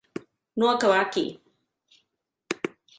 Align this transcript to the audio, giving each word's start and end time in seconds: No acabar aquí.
No 0.55 0.71
acabar 0.71 0.99
aquí. 1.01 1.27